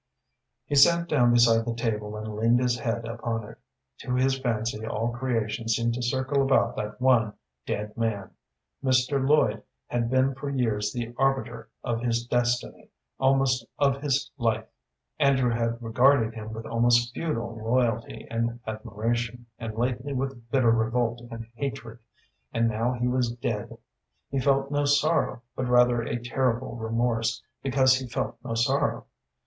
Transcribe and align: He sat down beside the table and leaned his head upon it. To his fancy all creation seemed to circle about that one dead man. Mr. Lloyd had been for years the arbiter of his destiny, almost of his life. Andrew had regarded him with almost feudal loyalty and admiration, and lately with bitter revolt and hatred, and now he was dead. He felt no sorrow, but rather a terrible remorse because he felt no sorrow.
He 0.65 0.73
sat 0.73 1.07
down 1.07 1.31
beside 1.31 1.63
the 1.63 1.75
table 1.75 2.17
and 2.17 2.35
leaned 2.35 2.59
his 2.59 2.79
head 2.79 3.05
upon 3.05 3.47
it. 3.47 3.59
To 3.99 4.15
his 4.15 4.39
fancy 4.39 4.83
all 4.83 5.11
creation 5.11 5.67
seemed 5.67 5.93
to 5.93 6.01
circle 6.01 6.41
about 6.41 6.75
that 6.77 6.99
one 6.99 7.35
dead 7.67 7.95
man. 7.95 8.31
Mr. 8.83 9.23
Lloyd 9.23 9.61
had 9.85 10.09
been 10.09 10.33
for 10.33 10.49
years 10.49 10.91
the 10.91 11.13
arbiter 11.19 11.69
of 11.83 12.01
his 12.01 12.25
destiny, 12.25 12.89
almost 13.19 13.63
of 13.77 14.01
his 14.01 14.31
life. 14.39 14.65
Andrew 15.19 15.51
had 15.51 15.79
regarded 15.79 16.33
him 16.33 16.51
with 16.51 16.65
almost 16.65 17.13
feudal 17.13 17.55
loyalty 17.63 18.25
and 18.31 18.59
admiration, 18.65 19.45
and 19.59 19.75
lately 19.77 20.13
with 20.13 20.49
bitter 20.49 20.71
revolt 20.71 21.21
and 21.29 21.45
hatred, 21.53 21.99
and 22.51 22.67
now 22.67 22.93
he 22.93 23.07
was 23.07 23.33
dead. 23.35 23.77
He 24.31 24.39
felt 24.39 24.71
no 24.71 24.85
sorrow, 24.85 25.43
but 25.55 25.67
rather 25.67 26.01
a 26.01 26.17
terrible 26.17 26.75
remorse 26.75 27.43
because 27.61 27.99
he 27.99 28.07
felt 28.07 28.37
no 28.43 28.55
sorrow. 28.55 29.05